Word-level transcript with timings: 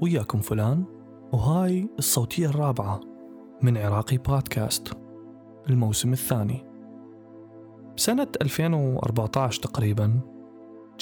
وياكم 0.00 0.40
فلان 0.40 0.84
وهاي 1.32 1.88
الصوتية 1.98 2.46
الرابعة 2.46 3.00
من 3.62 3.78
عراقي 3.78 4.18
بودكاست 4.18 4.92
الموسم 5.70 6.12
الثاني. 6.12 6.66
سنة 7.96 8.28
2014 8.42 9.62
تقريبا 9.62 10.20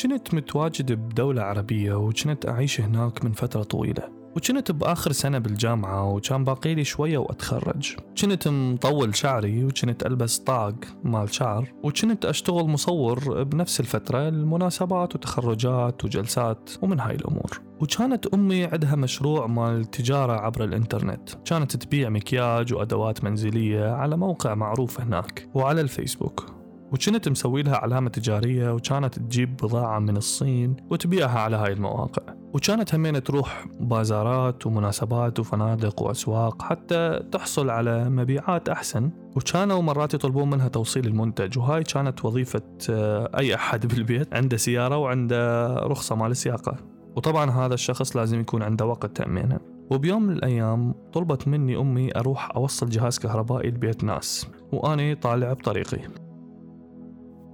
كنت 0.02 0.34
متواجد 0.34 0.92
بدولة 0.92 1.42
عربية 1.42 1.94
وكنت 1.94 2.48
أعيش 2.48 2.80
هناك 2.80 3.24
من 3.24 3.32
فترة 3.32 3.62
طويلة. 3.62 4.17
وكنت 4.36 4.72
بآخر 4.72 5.12
سنة 5.12 5.38
بالجامعة 5.38 6.12
وكان 6.12 6.44
باقي 6.44 6.74
لي 6.74 6.84
شوية 6.84 7.18
وأتخرج. 7.18 7.96
كنت 8.20 8.48
مطول 8.48 9.16
شعري 9.16 9.64
وكنت 9.64 10.06
ألبس 10.06 10.38
طاق 10.38 10.74
مال 11.04 11.34
شعر 11.34 11.72
وكنت 11.82 12.24
أشتغل 12.24 12.64
مصور 12.64 13.42
بنفس 13.42 13.80
الفترة 13.80 14.28
المناسبات 14.28 15.14
وتخرجات 15.14 16.04
وجلسات 16.04 16.70
ومن 16.82 17.00
هاي 17.00 17.14
الأمور. 17.14 17.60
وكانت 17.80 18.26
أمي 18.26 18.64
عندها 18.64 18.96
مشروع 18.96 19.46
مال 19.46 19.84
تجارة 19.84 20.32
عبر 20.32 20.64
الإنترنت. 20.64 21.30
كانت 21.44 21.76
تبيع 21.76 22.08
مكياج 22.08 22.74
وأدوات 22.74 23.24
منزلية 23.24 23.90
على 23.90 24.16
موقع 24.16 24.54
معروف 24.54 25.00
هناك 25.00 25.48
وعلى 25.54 25.80
الفيسبوك. 25.80 26.46
وكنت 26.92 27.28
مسوي 27.28 27.62
لها 27.62 27.76
علامة 27.76 28.10
تجارية 28.10 28.74
وكانت 28.74 29.18
تجيب 29.18 29.56
بضاعة 29.56 29.98
من 29.98 30.16
الصين 30.16 30.76
وتبيعها 30.90 31.38
على 31.38 31.56
هاي 31.56 31.72
المواقع. 31.72 32.37
وكانت 32.54 32.94
همين 32.94 33.22
تروح 33.22 33.66
بازارات 33.80 34.66
ومناسبات 34.66 35.40
وفنادق 35.40 36.02
وأسواق 36.02 36.62
حتى 36.62 37.20
تحصل 37.32 37.70
على 37.70 38.08
مبيعات 38.08 38.68
أحسن. 38.68 39.10
وكانوا 39.36 39.82
مرات 39.82 40.14
يطلبون 40.14 40.50
منها 40.50 40.68
توصيل 40.68 41.06
المنتج 41.06 41.58
وهاي 41.58 41.82
كانت 41.82 42.24
وظيفة 42.24 42.62
آه، 42.90 43.30
أي 43.38 43.54
أحد 43.54 43.86
بالبيت 43.86 44.34
عنده 44.34 44.56
سيارة 44.56 44.96
وعنده 44.96 45.74
رخصة 45.74 46.16
مال 46.16 46.30
السياقة. 46.30 46.76
وطبعا 47.16 47.50
هذا 47.50 47.74
الشخص 47.74 48.16
لازم 48.16 48.40
يكون 48.40 48.62
عنده 48.62 48.86
وقت 48.86 49.16
تأمينها 49.16 49.60
وبيوم 49.90 50.22
من 50.22 50.32
الأيام 50.32 50.94
طلبت 51.12 51.48
مني 51.48 51.76
أمي 51.76 52.16
أروح 52.16 52.56
أوصل 52.56 52.88
جهاز 52.88 53.18
كهربائي 53.18 53.70
لبيت 53.70 54.04
ناس 54.04 54.46
وأني 54.72 55.14
طالع 55.14 55.52
بطريقي. 55.52 56.27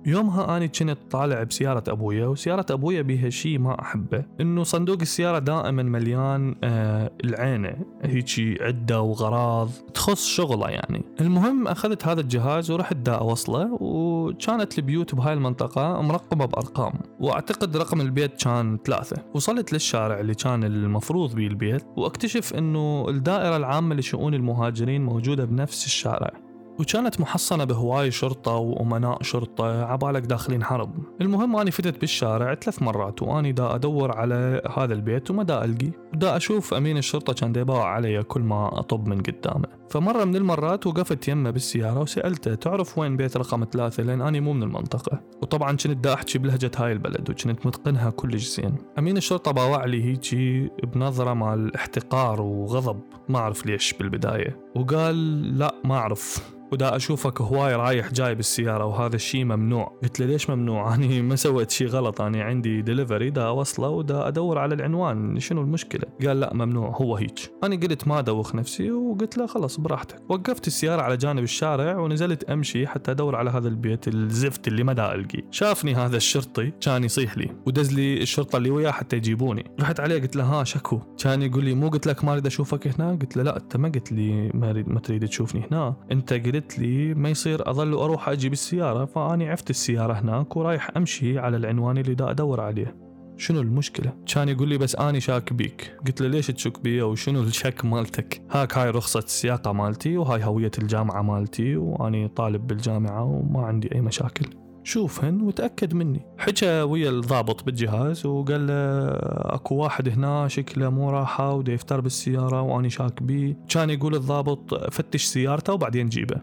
يومها 0.07 0.57
أنا 0.57 0.67
كنت 0.67 0.99
طالع 1.11 1.43
بسيارة 1.43 1.85
أبويا 1.89 2.27
وسيارة 2.27 2.67
أبويا 2.71 3.03
بيها 3.03 3.31
شيء 3.31 3.59
ما 3.59 3.81
أحبه 3.81 4.25
إنه 4.41 4.63
صندوق 4.63 4.99
السيارة 5.01 5.39
دائما 5.39 5.83
مليان 5.83 6.55
آه 6.65 7.11
العينة 7.25 7.77
هيجي 8.03 8.59
عدة 8.61 9.01
وغراض 9.01 9.71
تخص 9.95 10.27
شغله 10.27 10.71
يعني. 10.71 11.03
المهم 11.21 11.69
أخذت 11.69 12.07
هذا 12.07 12.21
الجهاز 12.21 12.71
ورحت 12.71 12.97
دا 12.97 13.13
أوصله 13.13 13.79
وكانت 13.81 14.79
البيوت 14.79 15.15
بهاي 15.15 15.33
المنطقة 15.33 16.03
مرقمة 16.03 16.45
بأرقام 16.45 16.93
وأعتقد 17.21 17.77
رقم 17.77 18.01
البيت 18.01 18.43
كان 18.43 18.79
ثلاثة. 18.85 19.17
وصلت 19.35 19.73
للشارع 19.73 20.21
اللي 20.21 20.35
كان 20.35 20.65
المفروض 20.65 21.35
بيه 21.35 21.47
البيت 21.47 21.85
وأكتشف 21.97 22.55
إنه 22.55 23.07
الدائرة 23.09 23.57
العامة 23.57 23.95
لشؤون 23.95 24.35
المهاجرين 24.35 25.05
موجودة 25.05 25.45
بنفس 25.45 25.87
الشارع. 25.87 26.54
وكانت 26.79 27.21
محصنة 27.21 27.65
بهواي 27.65 28.11
شرطة 28.11 28.55
وأمناء 28.55 29.23
شرطة 29.23 29.85
عبالك 29.85 30.23
داخلين 30.23 30.65
حرب. 30.65 30.91
المهم 31.21 31.57
أني 31.57 31.71
فتت 31.71 32.01
بالشارع 32.01 32.55
ثلاث 32.55 32.83
مرات 32.83 33.23
وأني 33.23 33.53
دا 33.53 33.75
أدور 33.75 34.17
على 34.17 34.63
هذا 34.77 34.95
البيت 34.95 35.31
وما 35.31 35.43
دا 35.43 35.65
ألقي. 35.65 35.91
ودا 36.15 36.37
أشوف 36.37 36.75
أمين 36.75 36.97
الشرطة 36.97 37.33
كان 37.33 37.53
دا 37.53 37.61
يباوع 37.61 37.89
علي 37.89 38.23
كل 38.23 38.41
ما 38.41 38.79
أطب 38.79 39.09
من 39.09 39.23
قدامه. 39.23 39.69
فمرة 39.91 40.25
من 40.25 40.37
المرات 40.37 40.87
وقفت 40.87 41.29
يمه 41.29 41.51
بالسيارة 41.51 42.01
وسألته 42.01 42.55
تعرف 42.55 42.99
وين 42.99 43.17
بيت 43.17 43.37
رقم 43.37 43.67
ثلاثة؟ 43.73 44.03
لأن 44.03 44.21
أني 44.21 44.41
مو 44.41 44.53
من 44.53 44.63
المنطقة. 44.63 45.21
وطبعا 45.43 45.71
كنت 45.77 45.87
دا 45.87 46.15
أحكي 46.15 46.39
بلهجة 46.39 46.71
هاي 46.77 46.93
البلد 46.93 47.31
وكنت 47.31 47.67
متقنها 47.67 48.11
كل 48.11 48.39
زين. 48.39 48.75
أمين 48.99 49.17
الشرطة 49.17 49.51
باوع 49.51 49.85
لي 49.85 50.05
هيجي 50.05 50.71
بنظرة 50.95 51.35
مال 51.35 51.75
احتقار 51.75 52.43
وغضب. 52.43 53.01
ما 53.29 53.39
أعرف 53.39 53.67
ليش 53.67 53.93
بالبداية. 53.93 54.59
وقال 54.75 55.59
لا 55.59 55.75
ما 55.85 55.95
أعرف. 55.95 56.55
ودا 56.73 56.97
أشوفك 56.97 57.41
هواي 57.41 57.75
رايح 57.75 58.13
جاي 58.13 58.35
بالسياره 58.35 58.85
وهذا 58.85 59.17
الشيء 59.17 59.45
ممنوع. 59.45 59.99
قلت 60.03 60.21
له 60.21 60.27
ليش 60.27 60.51
ممنوع؟ 60.51 60.85
اني 60.95 61.23
ما 61.23 61.37
سويت 61.37 61.71
شيء 61.71 61.89
غلط 61.89 62.21
اني 62.21 62.43
عندي 62.43 62.83
دليفري 62.83 63.31
دا 63.31 63.43
اوصله 63.43 63.89
ودا 63.89 64.29
أدور 64.29 64.59
على 64.59 64.75
العنوان 64.75 65.41
شنو 65.41 65.61
المشكلة؟ 65.61 66.05
قال 66.27 66.41
لا 66.41 66.55
ممنوع 66.55 66.89
هو 66.89 67.17
هيك. 67.17 67.53
أنا 67.65 67.77
قلت 67.77 68.09
ما 68.09 68.19
أدوخ 68.19 68.55
نفسي 68.55 68.91
وقلت 68.91 69.39
له 69.39 69.47
خلص 69.47 69.81
براحتك. 69.81 70.31
وقفت 70.31 70.67
السيارة 70.67 71.03
على 71.03 71.17
جانب 71.17 71.43
الشارع 71.43 71.99
ونزلت 71.99 72.45
أمشي 72.45 72.87
حتى 72.87 73.11
أدور 73.11 73.37
على 73.37 73.51
هذا 73.51 73.69
البيت 73.69 74.09
الزفت 74.09 74.69
اللي 74.69 74.85
ما 74.85 74.93
دا 74.93 75.15
القي 75.15 75.43
شافني 75.51 75.95
هذا 75.95 76.17
الشرطي 76.17 76.73
كان 76.81 77.05
يصيح 77.05 77.39
لي 77.39 77.51
ودز 77.67 77.93
لي 77.93 78.23
الشرطة 78.23 78.57
اللي 78.57 78.71
وياه 78.71 78.91
حتى 78.91 79.17
يجيبوني. 79.17 79.65
رحت 79.81 80.01
عليه 80.01 80.21
قلت 80.21 80.37
له 80.37 80.45
ها 80.45 80.65
شكو؟ 80.65 81.01
كان 81.19 81.43
يقول 81.43 81.65
لي 81.65 81.75
مو 81.75 81.89
قلت 81.89 82.07
لك 82.07 82.25
ما 82.25 82.33
أريد 82.33 82.47
أشوفك 82.47 82.87
هنا؟ 82.87 83.11
قلت 83.11 83.37
له 83.37 83.43
لا 83.43 83.57
أنت 83.57 83.77
ما 83.77 83.89
قلت 83.89 84.13
لي 84.13 84.51
ما, 84.55 84.85
ما 84.87 85.01
تريد 85.01 85.29
تشوفني 85.29 85.67
هنا. 85.71 85.97
أنت 86.13 86.33
قلت 86.33 86.54
قلت 86.55 86.79
لي 86.79 87.15
ما 87.15 87.29
يصير 87.29 87.71
أظل 87.71 87.93
أروح 87.93 88.29
أجي 88.29 88.49
بالسيارة 88.49 89.05
فأني 89.05 89.51
عفت 89.51 89.71
السيارة 89.71 90.13
هناك 90.13 90.57
ورايح 90.57 90.91
أمشي 90.97 91.39
على 91.39 91.57
العنوان 91.57 91.99
اللي 91.99 92.15
دا 92.15 92.31
أدور 92.31 92.61
عليه 92.61 92.97
شنو 93.37 93.61
المشكلة؟ 93.61 94.13
كان 94.35 94.49
يقول 94.49 94.69
لي 94.69 94.79
بس 94.79 94.97
أني 94.97 95.21
شاك 95.21 95.53
بيك، 95.53 95.97
قلت 96.07 96.21
له 96.21 96.29
ليش 96.29 96.47
تشك 96.47 96.81
بي 96.81 97.03
وشنو 97.03 97.43
الشك 97.43 97.85
مالتك؟ 97.85 98.43
هاك 98.51 98.79
هاي 98.79 98.91
رخصة 98.91 99.21
السياقة 99.21 99.73
مالتي 99.73 100.17
وهاي 100.17 100.45
هوية 100.45 100.71
الجامعة 100.79 101.23
مالتي 101.23 101.77
وأني 101.77 102.29
طالب 102.29 102.67
بالجامعة 102.67 103.25
وما 103.25 103.67
عندي 103.67 103.95
أي 103.95 104.01
مشاكل. 104.01 104.47
شوفهن 104.85 105.41
وتأكد 105.41 105.95
مني. 105.95 106.27
حكى 106.39 106.83
ويا 106.83 107.11
الضابط 107.11 107.65
بالجهاز 107.65 108.27
وقال 108.27 108.67
له 108.67 109.09
أكو 109.55 109.75
واحد 109.75 110.09
هنا 110.09 110.49
شكله 110.49 110.89
مو 110.89 111.11
راحة 111.11 111.53
ودا 111.53 111.73
يفتر 111.73 112.01
بالسيارة 112.01 112.63
واني 112.63 112.91
شاك 112.91 113.23
بيه. 113.23 113.57
كان 113.69 113.91
يقول 113.91 114.15
الضابط 114.15 114.75
فتش 114.91 115.25
سيارته 115.25 115.73
وبعدين 115.73 116.09
جيبه. 116.09 116.41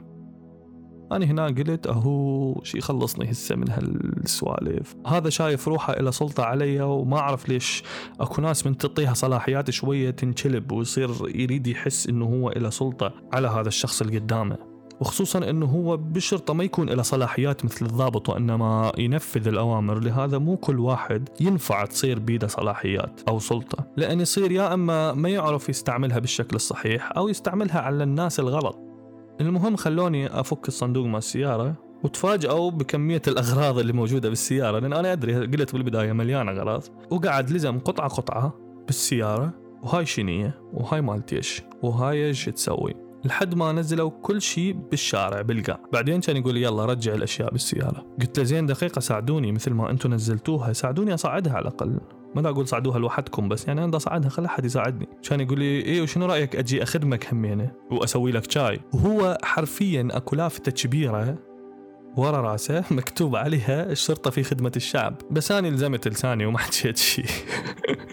أنا 1.11 1.25
هنا 1.25 1.45
قلت 1.45 1.87
أهو 1.87 2.61
شي 2.63 2.81
خلصني 2.81 3.31
هسه 3.31 3.55
من 3.55 3.69
هالسوالف. 3.69 4.95
هذا 5.07 5.29
شايف 5.29 5.67
روحه 5.67 5.93
إلى 5.93 6.11
سلطة 6.11 6.43
علي 6.43 6.81
وما 6.81 7.17
أعرف 7.17 7.49
ليش 7.49 7.83
أكو 8.19 8.41
ناس 8.41 8.67
من 8.67 8.77
تعطيها 8.77 9.13
صلاحيات 9.13 9.69
شوية 9.69 10.09
تنشلب 10.09 10.71
ويصير 10.71 11.09
يريد 11.35 11.67
يحس 11.67 12.09
إنه 12.09 12.25
هو 12.25 12.49
إلى 12.49 12.71
سلطة 12.71 13.13
على 13.33 13.47
هذا 13.47 13.67
الشخص 13.67 14.01
اللي 14.01 14.19
قدامه. 14.19 14.70
وخصوصا 15.01 15.49
إنه 15.49 15.65
هو 15.65 15.97
بالشرطه 15.97 16.53
ما 16.53 16.63
يكون 16.63 16.89
له 16.89 17.01
صلاحيات 17.01 17.65
مثل 17.65 17.85
الضابط 17.85 18.29
وإنما 18.29 18.91
ينفذ 18.97 19.47
الأوامر. 19.47 19.99
لهذا 19.99 20.37
مو 20.37 20.57
كل 20.57 20.79
واحد 20.79 21.29
ينفع 21.39 21.85
تصير 21.85 22.19
بيده 22.19 22.47
صلاحيات 22.47 23.21
أو 23.27 23.39
سلطة. 23.39 23.85
لأن 23.97 24.19
يصير 24.19 24.51
يا 24.51 24.73
إما 24.73 25.13
ما 25.13 25.29
يعرف 25.29 25.69
يستعملها 25.69 26.19
بالشكل 26.19 26.55
الصحيح 26.55 27.11
أو 27.17 27.27
يستعملها 27.27 27.79
على 27.79 28.03
الناس 28.03 28.39
الغلط. 28.39 28.79
المهم 29.41 29.75
خلوني 29.75 30.39
أفك 30.39 30.67
الصندوق 30.67 31.05
مال 31.05 31.17
السيارة 31.17 31.75
وتفاجئوا 32.03 32.71
بكمية 32.71 33.21
الأغراض 33.27 33.79
اللي 33.79 33.93
موجودة 33.93 34.29
بالسيارة. 34.29 34.79
لأن 34.79 34.93
أنا 34.93 35.11
أدري 35.11 35.35
قلت 35.35 35.73
بالبداية 35.73 36.11
مليانة 36.11 36.51
أغراض. 36.51 36.83
وقعد 37.11 37.51
لزم 37.51 37.79
قطعة 37.79 38.09
قطعة 38.09 38.53
بالسيارة 38.87 39.53
وهاي 39.83 40.05
شنية 40.05 40.61
وهاي 40.73 41.01
مالتيش 41.01 41.61
وهاي 41.83 42.25
إيش 42.25 42.45
تسوي. 42.45 43.00
لحد 43.25 43.55
ما 43.55 43.71
نزلوا 43.71 44.11
كل 44.21 44.41
شيء 44.41 44.73
بالشارع 44.91 45.41
بالقاع. 45.41 45.79
بعدين 45.93 46.21
كان 46.21 46.37
يقول 46.37 46.57
يلا 46.57 46.85
رجع 46.85 47.13
الأشياء 47.13 47.51
بالسيارة. 47.51 48.05
قلت 48.21 48.37
له 48.37 48.43
زين 48.43 48.65
دقيقة 48.65 48.99
ساعدوني 48.99 49.51
مثل 49.51 49.73
ما 49.73 49.91
أنتم 49.91 50.13
نزلتوها 50.13 50.73
ساعدوني 50.73 51.13
أصعدها 51.13 51.53
على 51.53 51.61
الأقل. 51.61 51.99
ما 52.35 52.49
أقول 52.49 52.67
صعدوها 52.67 52.99
لوحدكم 52.99 53.49
بس 53.49 53.67
يعني 53.67 53.83
أنا 53.83 53.97
أصعدها 53.97 54.29
خلي 54.29 54.45
أحد 54.47 54.65
يساعدني. 54.65 55.07
كان 55.29 55.39
يقول 55.39 55.59
لي 55.59 55.65
إيه 55.65 56.01
وشنو 56.01 56.25
رأيك 56.25 56.55
أجي 56.55 56.83
أخدمك 56.83 57.33
همينه 57.33 57.71
وأسوي 57.91 58.31
لك 58.31 58.51
شاي. 58.51 58.79
وهو 58.93 59.37
حرفيا 59.43 60.07
أكو 60.11 60.35
لافتة 60.35 60.71
كبيرة 60.71 61.37
ورا 62.17 62.41
راسه 62.41 62.83
مكتوب 62.91 63.35
عليها 63.35 63.91
الشرطة 63.91 64.31
في 64.31 64.43
خدمة 64.43 64.71
الشعب. 64.75 65.15
بس 65.31 65.51
أنا 65.51 65.67
لزمت 65.67 66.07
لساني 66.07 66.45
وما 66.45 66.57
حكيت 66.57 66.97
شيء. 66.97 67.25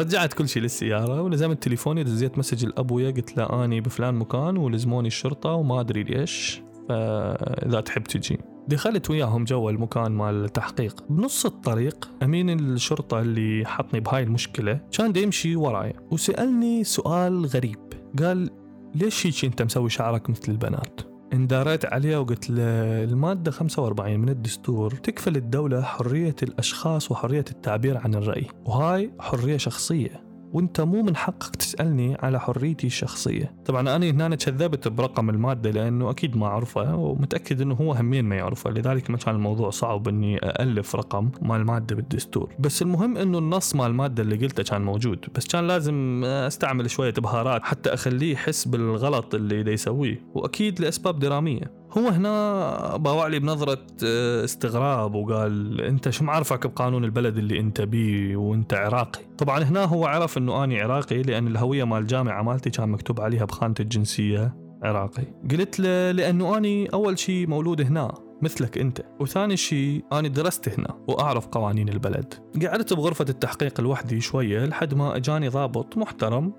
رجعت 0.00 0.32
كل 0.32 0.48
شيء 0.48 0.62
للسيارة 0.62 1.22
ولزمت 1.22 1.62
تليفوني 1.62 2.04
دزيت 2.04 2.38
مسج 2.38 2.66
لأبويا 2.66 3.10
قلت 3.10 3.36
له 3.36 3.64
أني 3.64 3.80
بفلان 3.80 4.14
مكان 4.14 4.56
ولزموني 4.56 5.08
الشرطة 5.08 5.50
وما 5.50 5.80
أدري 5.80 6.02
ليش 6.02 6.62
فإذا 6.88 7.80
تحب 7.80 8.02
تجي. 8.02 8.38
دخلت 8.68 9.10
وياهم 9.10 9.44
جوا 9.44 9.70
المكان 9.70 10.12
مال 10.12 10.44
التحقيق. 10.44 11.04
بنص 11.10 11.46
الطريق 11.46 12.10
أمين 12.22 12.50
الشرطة 12.50 13.20
اللي 13.20 13.66
حطني 13.66 14.00
بهاي 14.00 14.22
المشكلة 14.22 14.80
كان 14.92 15.16
يمشي 15.16 15.56
وراي 15.56 15.94
وسألني 16.10 16.84
سؤال 16.84 17.46
غريب. 17.46 17.78
قال 18.18 18.50
ليش 18.94 19.26
هيك 19.26 19.44
أنت 19.44 19.62
مسوي 19.62 19.90
شعرك 19.90 20.30
مثل 20.30 20.52
البنات؟ 20.52 21.09
انداريت 21.32 21.84
عليه 21.84 22.16
وقلت 22.16 22.50
له 22.50 23.04
المادة 23.04 23.50
45 23.50 24.20
من 24.20 24.28
الدستور 24.28 24.90
تكفل 24.90 25.36
الدولة 25.36 25.82
حرية 25.82 26.36
الأشخاص 26.42 27.10
وحرية 27.10 27.44
التعبير 27.50 27.98
عن 27.98 28.14
الرأي. 28.14 28.46
وهاي 28.64 29.10
حرية 29.20 29.56
شخصية. 29.56 30.29
وانت 30.52 30.80
مو 30.80 31.02
من 31.02 31.16
حقك 31.16 31.56
تسألني 31.56 32.16
على 32.20 32.40
حريتي 32.40 32.86
الشخصية. 32.86 33.54
طبعا 33.66 33.96
أنا 33.96 34.10
هنا 34.10 34.36
كذبت 34.36 34.88
برقم 34.88 35.30
المادة 35.30 35.70
لأنه 35.70 36.10
أكيد 36.10 36.36
ما 36.36 36.46
اعرفه 36.46 36.96
ومتأكد 36.96 37.60
إنه 37.60 37.74
هو 37.74 37.92
همين 37.92 38.24
ما 38.24 38.36
يعرفه 38.36 38.70
لذلك 38.70 39.10
ما 39.10 39.16
كان 39.16 39.34
الموضوع 39.34 39.70
صعب 39.70 40.08
إني 40.08 40.38
الف 40.42 40.96
رقم 40.96 41.30
مال 41.42 41.60
الماده 41.60 41.96
بالدستور. 41.96 42.54
بس 42.58 42.82
المهم 42.82 43.16
إنه 43.16 43.38
النص 43.38 43.74
مال 43.76 43.86
الماده 43.86 44.22
اللي 44.22 44.36
قلته 44.36 44.62
كان 44.62 44.82
موجود 44.82 45.26
بس 45.34 45.46
كان 45.46 45.66
لازم 45.66 46.24
أستعمل 46.24 46.90
شوية 46.90 47.14
بهارات 47.18 47.62
حتى 47.62 47.94
أخليه 47.94 48.32
يحس 48.32 48.68
بالغلط 48.68 49.34
اللي 49.34 49.72
يسويه 49.72 50.22
وأكيد 50.34 50.80
لأسباب 50.80 51.18
درامية. 51.18 51.79
هو 51.98 52.08
هنا 52.08 52.96
باوع 52.96 53.26
لي 53.26 53.38
بنظرة 53.38 53.78
آه، 54.04 54.44
استغراب 54.44 55.14
وقال 55.14 55.80
أنت 55.80 56.08
شو 56.10 56.24
معرفك 56.24 56.66
بقانون 56.66 57.04
البلد 57.04 57.38
اللي 57.38 57.60
أنت 57.60 57.80
بيه 57.80 58.36
وأنت 58.36 58.74
عراقي؟ 58.74 59.20
طبعا 59.38 59.62
هنا 59.62 59.84
هو 59.84 60.06
عرف 60.06 60.38
إنه 60.38 60.64
أني 60.64 60.80
عراقي 60.80 61.22
لأن 61.22 61.46
الهوية 61.46 61.84
مال 61.84 61.98
الجامعة 61.98 62.42
مالتي 62.42 62.70
كان 62.70 62.88
مكتوب 62.88 63.20
عليها 63.20 63.44
بخانة 63.44 63.74
الجنسية 63.80 64.56
عراقي. 64.82 65.24
قلت 65.50 65.80
له 65.80 66.10
لأنه 66.10 66.56
أني 66.56 66.86
أول 66.86 67.18
شيء 67.18 67.46
مولود 67.46 67.80
هنا 67.80 68.14
مثلك 68.42 68.78
أنت 68.78 69.00
وثاني 69.20 69.56
شيء 69.56 70.04
أنا 70.12 70.28
درست 70.28 70.68
هنا 70.68 70.96
وأعرف 71.08 71.46
قوانين 71.46 71.88
البلد. 71.88 72.34
قعدت 72.66 72.92
بغرفة 72.92 73.26
التحقيق 73.28 73.80
لوحدي 73.80 74.20
شوية 74.20 74.64
لحد 74.64 74.94
ما 74.94 75.16
إجاني 75.16 75.48
ضابط 75.48 75.96
محترم 75.96 76.52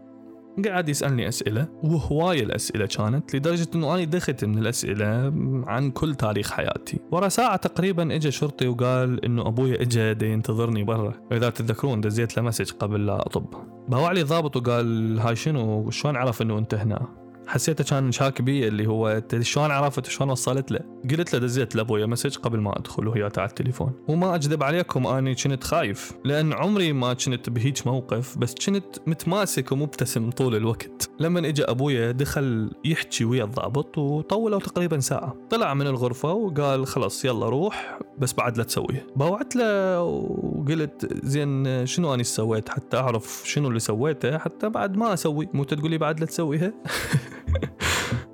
قاعد 0.66 0.90
يسألني 0.90 1.28
أسئلة 1.28 1.68
وهواية 1.84 2.44
الأسئلة 2.44 2.86
كانت 2.86 3.36
لدرجة 3.36 3.68
أنه 3.76 3.96
أنا 3.96 4.04
دخت 4.04 4.46
من 4.46 4.58
الأسئلة 4.58 5.34
عن 5.68 5.92
كل 5.92 6.16
تاريخ 6.16 6.52
حياتي. 6.52 7.00
ورا 7.12 7.30
ساعة 7.30 7.56
تقريبا 7.56 8.16
إجا 8.16 8.30
شرطي 8.30 8.68
وقال 8.68 9.26
أنه 9.26 9.48
أبويا 9.48 9.82
إجا 9.82 10.14
دي 10.14 10.32
ينتظرني 10.32 10.84
برا. 10.84 11.14
وإذا 11.32 11.50
تتذكرون 11.50 12.02
دزيت 12.02 12.38
له 12.38 12.44
message 12.44 12.72
قبل 12.72 13.06
لا 13.06 13.22
أطب. 13.22 13.46
باوع 13.88 14.12
لي 14.12 14.24
ضابط 14.24 14.58
وقال 14.58 15.20
هاي 15.20 15.36
شنو؟ 15.36 15.90
شلون 15.90 16.16
عرف 16.16 16.42
أنه 16.42 16.58
أنت 16.58 16.74
هنا؟ 16.74 17.21
حسيته 17.52 17.84
كان 17.84 18.12
شاك 18.12 18.42
بي 18.42 18.68
اللي 18.68 18.88
هو 18.88 19.22
شلون 19.42 19.72
عرفت 19.72 20.06
شلون 20.06 20.30
وصلت 20.30 20.72
له؟ 20.72 20.80
قلت 21.10 21.34
له 21.34 21.40
دزيت 21.40 21.76
لابويا 21.76 22.06
message 22.06 22.38
قبل 22.38 22.60
ما 22.60 22.78
أدخل 22.80 23.08
وهي 23.08 23.30
على 23.38 23.50
التليفون. 23.50 23.94
وما 24.08 24.36
اكذب 24.36 24.64
عليكم 24.64 25.08
أني 25.08 25.36
كنت 25.36 25.64
خايف 25.64 26.12
لأن 26.26 26.54
عمري 26.54 26.94
ما 26.94 27.14
كنت 27.14 27.50
بهيج 27.50 27.82
موقف 27.86 28.38
بس 28.38 28.56
كنت 28.66 28.86
متماسك 29.08 29.72
ومبتسم 29.72 30.30
طول 30.30 30.56
الوقت. 30.56 31.10
لما 31.20 31.40
اجى 31.40 31.64
ابويا 31.64 32.12
دخل 32.12 32.72
يحكي 32.86 33.26
ويا 33.26 33.44
الضابط 33.44 33.98
وطولوا 33.98 34.60
تقريبا 34.60 35.00
ساعة. 35.00 35.36
طلع 35.50 35.74
من 35.74 35.88
الغرفة 35.88 36.34
وقال 36.34 36.88
خلاص 36.88 37.26
يلا 37.26 37.50
روح 37.50 38.00
بس 38.20 38.34
بعد 38.34 38.58
لا 38.58 38.64
تسويه 38.64 39.08
باوعت 39.16 39.56
له 39.56 40.02
وقلت 40.02 41.14
زين 41.24 41.86
شنو 41.86 42.14
أني 42.14 42.24
سويت؟ 42.24 42.70
حتى 42.70 42.98
أعرف 42.98 43.42
شنو 43.46 43.68
اللي 43.68 43.80
سويته 43.80 44.38
حتى 44.38 44.70
بعد 44.70 44.98
ما 44.98 45.14
أسوي. 45.14 45.50
مو 45.54 45.64
تقولي 45.64 45.98
بعد 45.98 46.20
لا 46.20 46.26
تسويها؟ 46.26 46.74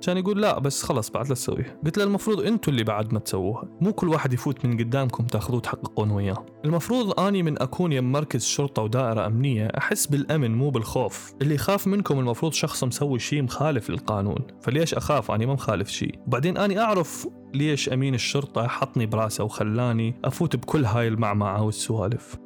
كان 0.08 0.18
يقول 0.18 0.42
لا 0.42 0.58
بس 0.58 0.82
خلص 0.82 1.10
بعد 1.10 1.28
لا 1.28 1.34
تسويها 1.34 1.76
قلت 1.84 1.98
له 1.98 2.04
المفروض 2.04 2.40
أنتم 2.40 2.72
اللي 2.72 2.84
بعد 2.84 3.12
ما 3.12 3.18
تسووها. 3.18 3.64
مو 3.80 3.92
كل 3.92 4.08
واحد 4.08 4.32
يفوت 4.32 4.64
من 4.64 4.78
قدامكم 4.78 5.26
تاخذوه 5.26 5.60
تحققون 5.60 6.10
وياه. 6.10 6.46
المفروض 6.64 7.20
اني 7.20 7.42
من 7.42 7.62
اكون 7.62 7.92
يم 7.92 8.12
مركز 8.12 8.44
شرطة 8.44 8.82
ودائرة 8.82 9.26
أمنية 9.26 9.66
أحس 9.66 10.06
بالأمن 10.06 10.54
مو 10.54 10.70
بالخوف. 10.70 11.34
اللي 11.42 11.54
يخاف 11.54 11.86
منكم 11.86 12.18
المفروض 12.18 12.52
شخص 12.52 12.84
مسوي 12.84 13.18
شيء 13.18 13.42
مخالف 13.42 13.90
للقانون. 13.90 14.38
فليش 14.60 14.94
أخاف؟ 14.94 15.30
أني 15.30 15.46
ما 15.46 15.52
مخالف 15.52 15.88
شيء 15.88 16.18
وبعدين 16.26 16.58
أني 16.58 16.80
أعرف 16.80 17.28
ليش 17.54 17.88
أمين 17.88 18.14
الشرطة 18.14 18.66
حطني 18.66 19.06
براسه 19.06 19.44
وخلاني 19.44 20.14
أفوت 20.24 20.56
بكل 20.56 20.84
هاي 20.84 21.08
المعمعة 21.08 21.62
والسوالف. 21.62 22.36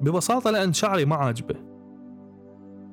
ببساطة 0.00 0.50
لأن 0.50 0.72
شعري 0.72 1.04
ما 1.04 1.16
عاجبه. 1.16 1.69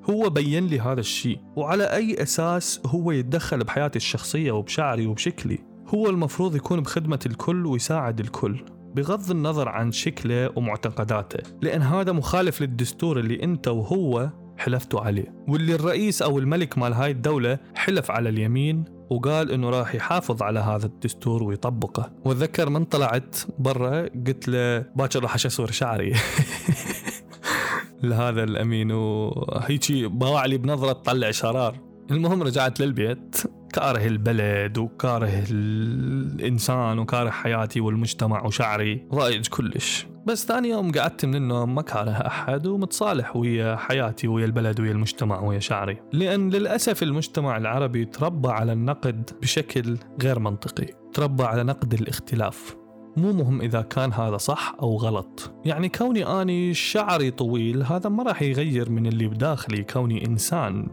هو 0.09 0.30
بين 0.30 0.68
لي 0.68 0.80
هذا 0.80 1.00
الشيء. 1.00 1.39
وعلى 1.56 1.83
أي 1.83 2.24
أساس 2.24 2.81
هو 2.86 3.12
يتدخل 3.12 3.59
بحياتي 3.59 3.98
الشخصية 3.98 4.51
وبشعري 4.51 5.06
وبشكلي؟ 5.06 5.59
هو 5.88 6.09
المفروض 6.09 6.56
يكون 6.56 6.81
بخدمة 6.81 7.19
الكل 7.25 7.65
ويساعد 7.65 8.19
الكل. 8.19 8.63
بغض 8.95 9.31
النظر 9.31 9.69
عن 9.69 9.92
شكله 9.92 10.50
ومعتقداته. 10.56 11.39
لأن 11.62 11.81
هذا 11.81 12.12
مخالف 12.12 12.62
للدستور 12.62 13.19
اللي 13.19 13.44
أنت 13.44 13.68
وهو 13.68 14.30
حلفتوا 14.57 15.01
عليه. 15.01 15.33
واللي 15.48 15.75
الرئيس 15.75 16.21
أو 16.21 16.39
الملك 16.39 16.77
مال 16.77 16.94
هاي 16.94 17.12
الدولة 17.12 17.59
حلف 17.75 18.12
على 18.12 18.30
اليمين 18.30 18.86
وقال 19.09 19.51
إنه 19.51 19.69
راح 19.69 19.95
يحافظ 19.95 20.44
على 20.44 20.59
هذا 20.59 20.86
الدستور 20.86 21.44
ويطبقه. 21.44 22.12
واتذكر 22.25 22.69
من 22.69 22.86
طلعت 22.86 23.36
برا 23.59 24.09
قلت 24.27 24.48
له 24.48 24.80
باكر 24.80 25.24
راح 25.24 25.36
أشسور 25.36 25.71
شعري. 25.71 26.13
لهذا 28.03 28.44
الأمين 28.44 28.91
وهيجي 28.91 30.07
باوع 30.07 30.45
لي 30.45 30.57
بنظرة 30.57 30.94
تطلع 30.94 31.31
شرار. 31.31 31.79
المهم 32.11 32.44
رجعت 32.44 32.79
للبيت 32.79 33.35
كاره 33.73 34.07
البلد 34.07 34.77
وكاره 34.77 35.44
الإنسان 35.51 36.99
وكاره 36.99 37.29
حياتي 37.29 37.81
والمجتمع 37.81 38.45
وشعري. 38.45 39.07
ضايج 39.13 39.47
كلش. 39.47 40.07
بس 40.25 40.45
ثاني 40.45 40.69
يوم 40.69 40.91
قعدت 40.91 41.25
من 41.25 41.35
النوم 41.35 41.75
ما 41.75 41.81
كاره 41.81 42.11
أحد 42.11 42.67
ومتصالح 42.67 43.35
ويا 43.35 43.75
حياتي 43.75 44.27
ويا 44.27 44.45
البلد 44.45 44.79
ويا 44.79 44.91
المجتمع 44.91 45.41
ويا 45.41 45.59
شعري. 45.59 45.97
لأن 46.13 46.49
للأسف 46.49 47.03
المجتمع 47.03 47.57
العربي 47.57 48.05
تربى 48.05 48.49
على 48.49 48.73
النقد 48.73 49.29
بشكل 49.41 49.97
غير 50.23 50.39
منطقي 50.39 50.88
تربى 51.13 51.44
على 51.44 51.63
نقد 51.63 51.94
الاختلاف. 51.94 52.75
مو 53.17 53.33
مهم 53.33 53.61
إذا 53.61 53.81
كان 53.81 54.13
هذا 54.13 54.37
صح 54.37 54.75
أو 54.81 54.97
غلط. 54.97 55.51
يعني 55.65 55.89
كوني 55.89 56.41
أني 56.41 56.73
شعري 56.73 57.31
طويل 57.31 57.83
هذا 57.83 58.09
ما 58.09 58.23
راح 58.23 58.41
يغير 58.41 58.89
من 58.89 59.05
اللي 59.05 59.27
بداخلي 59.27 59.83
كوني 59.83 60.25
إنسان. 60.25 60.87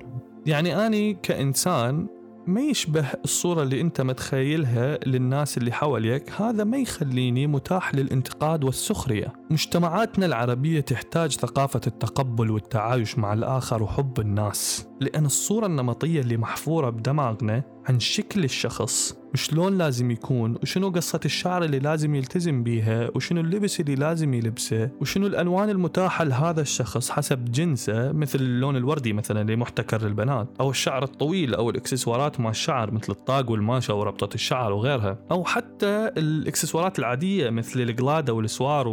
يعني 0.46 0.86
أني 0.86 1.14
كإنسان 1.14 2.06
ما 2.46 2.60
يشبه 2.60 3.06
الصورة 3.24 3.62
اللي 3.62 3.80
أنت 3.80 4.00
متخيلها 4.00 4.98
للناس 5.06 5.58
اللي 5.58 5.72
حواليك 5.72 6.32
هذا 6.40 6.64
ما 6.64 6.76
يخليني 6.76 7.46
متاح 7.46 7.94
للانتقاد 7.94 8.64
والسخرية. 8.64 9.32
مجتمعاتنا 9.54 10.26
العربية 10.26 10.80
تحتاج 10.80 11.32
ثقافة 11.32 11.80
التقبل 11.86 12.50
والتعايش 12.50 13.18
مع 13.18 13.32
الآخر 13.32 13.82
وحب 13.82 14.20
الناس 14.20 14.86
لأن 15.00 15.26
الصورة 15.26 15.66
النمطية 15.66 16.20
اللي 16.20 16.36
محفورة 16.36 16.90
بدماغنا 16.90 17.62
عن 17.88 18.00
شكل 18.00 18.44
الشخص 18.44 19.16
وشلون 19.34 19.78
لازم 19.78 20.10
يكون 20.10 20.56
وشنو 20.62 20.90
قصة 20.90 21.20
الشعر 21.24 21.64
اللي 21.64 21.78
لازم 21.78 22.14
يلتزم 22.14 22.62
بيها 22.62 23.10
وشنو 23.14 23.40
اللبس 23.40 23.80
اللي 23.80 23.94
لازم 23.94 24.34
يلبسه 24.34 24.90
وشنو 25.00 25.26
الألوان 25.26 25.70
المتاحة 25.70 26.24
لهذا 26.24 26.60
الشخص 26.60 27.10
حسب 27.10 27.44
جنسه 27.44 28.12
مثل 28.12 28.38
اللون 28.38 28.76
الوردي 28.76 29.12
مثلا 29.12 29.40
اللي 29.40 29.56
محتكر 29.56 30.02
للبنات 30.02 30.48
أو 30.60 30.70
الشعر 30.70 31.04
الطويل 31.04 31.54
أو 31.54 31.70
الإكسسوارات 31.70 32.40
مع 32.40 32.50
الشعر 32.50 32.90
مثل 32.90 33.12
الطاق 33.12 33.50
والماشة 33.50 33.94
وربطة 33.94 34.34
الشعر 34.34 34.72
وغيرها 34.72 35.18
أو 35.30 35.44
حتى 35.44 36.10
الإكسسوارات 36.16 36.98
العادية 36.98 37.50
مثل 37.50 37.80
القلادة 37.80 38.32
والسوار 38.32 38.88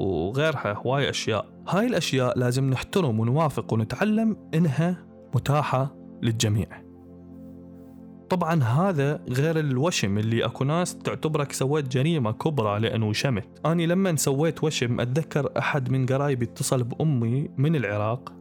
وغيرها 0.00 0.72
هواي 0.72 1.10
أشياء. 1.10 1.46
هاي 1.68 1.86
الأشياء 1.86 2.38
لازم 2.38 2.70
نحترم 2.70 3.20
ونوافق 3.20 3.72
ونتعلم 3.72 4.36
إنها 4.54 5.06
متاحة 5.34 5.96
للجميع. 6.22 6.66
طبعا 8.30 8.62
هذا 8.62 9.20
غير 9.28 9.58
الوشم 9.58 10.18
اللي 10.18 10.44
أكو 10.44 10.64
ناس 10.64 10.98
تعتبرك 10.98 11.52
سويت 11.52 11.88
جريمة 11.88 12.32
كبرى 12.32 12.80
لأنه 12.80 13.08
وشمت 13.08 13.48
أني 13.66 13.86
لما 13.86 14.16
سويت 14.16 14.64
وشم 14.64 15.00
أتذكر 15.00 15.52
أحد 15.58 15.90
من 15.90 16.06
قرايبي 16.06 16.44
اتصل 16.44 16.84
بأمي 16.84 17.48
من 17.56 17.76
العراق 17.76 18.32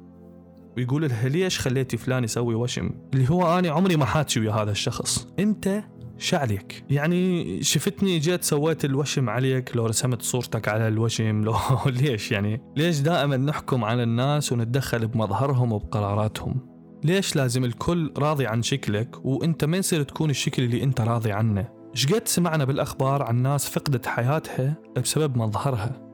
ويقول 0.78 1.10
لها 1.10 1.30
ليش 1.30 1.60
خليتي 1.60 1.98
فلان 1.98 2.24
يسوي 2.24 2.56
وشم؟ 2.56 2.90
اللي 3.14 3.30
هو 3.30 3.60
أنا 3.60 3.70
عمري 3.70 3.96
ما 3.96 4.06
حاچي 4.06 4.40
ويا 4.40 4.52
هذا 4.52 4.72
الشخص. 4.72 5.28
أنت 5.40 5.84
شعليك 6.20 6.84
يعني 6.90 7.64
شفتني 7.64 8.20
جيت 8.20 8.44
سويت 8.44 8.86
الوشم 8.86 9.30
عليك 9.30 9.76
لو 9.76 9.86
رسمت 9.86 10.22
صورتك 10.22 10.68
على 10.68 10.88
الوشم 10.88 11.44
لو 11.44 11.56
ليش 12.02 12.32
يعني؟ 12.32 12.62
ليش 12.76 13.00
دائما 13.00 13.38
نحكم 13.38 13.84
على 13.84 14.04
الناس 14.04 14.52
ونتدخل 14.52 15.08
بمظهرهم 15.08 15.72
وبقراراتهم؟ 15.72 16.70
ليش 17.04 17.36
لازم 17.36 17.64
الكل 17.66 18.14
راضي 18.18 18.48
عن 18.48 18.62
شكلك 18.62 19.26
وانت 19.26 19.66
ما 19.66 19.78
يصير 19.78 20.04
تكون 20.04 20.30
الشكل 20.30 20.64
اللي 20.64 20.84
انت 20.84 21.02
راضي 21.02 21.32
عنه؟ 21.32 21.68
شقد 21.94 22.28
سمعنا 22.28 22.66
بالأخبار 22.66 23.24
عن 23.24 23.36
ناس 23.36 23.70
فقدت 23.70 24.06
حياتها 24.06 24.76
بسبب 24.98 25.38
مظهرها؟ 25.38 26.10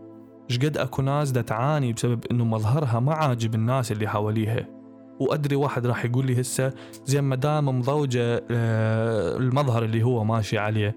شقد 0.48 0.78
أكو 0.78 1.02
ناس 1.02 1.32
دا 1.32 1.42
تعاني 1.42 1.94
بسبب 1.94 2.26
إنه 2.32 2.46
مظهرها 2.46 3.00
ما 3.00 3.14
عاجب 3.14 3.56
الناس 3.56 3.92
اللي 3.92 4.08
حواليها؟ 4.08 4.75
وأدري 5.20 5.56
واحد 5.56 5.86
راح 5.86 6.06
يقول 6.06 6.26
لي 6.26 6.42
هسه 6.42 6.74
زين 7.06 7.24
ما 7.24 7.36
دام 7.36 7.80
مضوجة 7.80 8.44
آه، 8.52 9.38
المظهر 9.38 9.84
اللي 9.84 10.04
هو 10.04 10.24
ماشي 10.24 10.58
عليه 10.58 10.96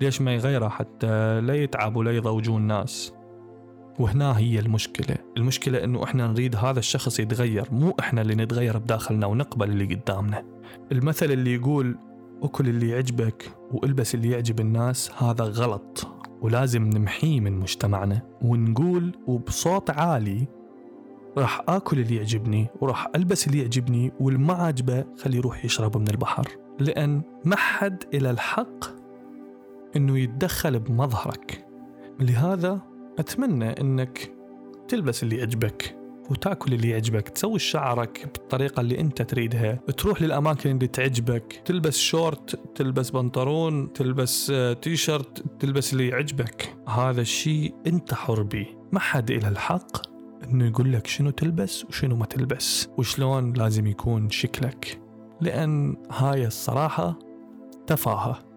ليش 0.00 0.20
ما 0.20 0.34
يغيره 0.34 0.68
حتى 0.68 1.40
لا 1.40 1.54
يتعب 1.54 1.96
ولا 1.96 2.10
يضوجون 2.10 2.62
الناس 2.62 3.12
وهنا 3.98 4.38
هي 4.38 4.58
المشكلة. 4.58 5.16
المشكلة 5.36 5.84
إنه 5.84 6.04
إحنا 6.04 6.26
نريد 6.26 6.56
هذا 6.56 6.78
الشخص 6.78 7.20
يتغير 7.20 7.68
مو 7.72 7.94
إحنا 8.00 8.20
اللي 8.20 8.34
نتغير 8.34 8.78
بداخلنا 8.78 9.26
ونقبل 9.26 9.70
اللي 9.70 9.94
قدامنا. 9.94 10.44
المثل 10.92 11.32
اللي 11.32 11.54
يقول 11.54 11.98
أكل 12.42 12.68
اللي 12.68 12.88
يعجبك 12.88 13.50
وإلبس 13.70 14.14
اللي 14.14 14.30
يعجب 14.30 14.60
الناس 14.60 15.10
هذا 15.22 15.44
غلط. 15.44 16.08
ولازم 16.40 16.82
نمحيه 16.84 17.40
من 17.40 17.60
مجتمعنا 17.60 18.22
ونقول 18.42 19.12
وبصوت 19.26 19.90
عالي 19.90 20.46
راح 21.36 21.62
آكل 21.68 21.98
اللي 21.98 22.16
يعجبني 22.16 22.66
وراح 22.80 23.06
ألبس 23.16 23.46
اللي 23.46 23.58
يعجبني 23.58 24.12
واللي 24.20 24.38
ما 24.38 24.54
عاجبه 24.54 25.04
خليه 25.18 25.38
يروح 25.38 25.64
يشرب 25.64 25.96
من 25.96 26.08
البحر. 26.08 26.48
لأن 26.80 27.22
ما 27.44 27.56
حد 27.56 28.04
إلى 28.14 28.30
الحق 28.30 28.84
إنه 29.96 30.18
يتدخل 30.18 30.78
بمظهرك. 30.78 31.66
لهذا 32.20 32.80
أتمنى 33.18 33.80
إنك 33.80 34.32
تلبس 34.88 35.22
اللي 35.22 35.36
يعجبك 35.36 35.98
وتاكل 36.30 36.72
اللي 36.72 36.90
يعجبك 36.90 37.28
تسوي 37.28 37.58
شعرك 37.58 38.30
بالطريقة 38.34 38.80
اللي 38.80 39.00
أنت 39.00 39.22
تريدها 39.22 39.80
تروح 39.96 40.22
للأماكن 40.22 40.70
اللي 40.70 40.86
تعجبك 40.86 41.62
تلبس 41.64 41.98
شورت 41.98 42.60
تلبس 42.74 43.10
بنطلون 43.10 43.92
تلبس 43.92 44.50
آه، 44.50 44.72
تيشرت 44.72 45.44
تلبس 45.60 45.92
اللي 45.92 46.08
يعجبك. 46.08 46.76
هذا 46.88 47.20
الشيء 47.20 47.74
أنت 47.86 48.14
حر 48.14 48.42
به. 48.42 48.66
ما 48.92 49.00
حد 49.00 49.30
إلى 49.30 49.48
الحق 49.48 50.07
إنه 50.50 50.66
يقول 50.66 50.92
لك 50.92 51.06
شنو 51.06 51.30
تلبس 51.30 51.84
وشنو 51.84 52.16
ما 52.16 52.26
تلبس 52.26 52.88
وشلون 52.98 53.52
لازم 53.52 53.86
يكون 53.86 54.30
شكلك 54.30 55.00
لأن 55.40 55.96
هاي 56.10 56.46
الصراحة 56.46 57.18
تفاهة. 57.86 58.47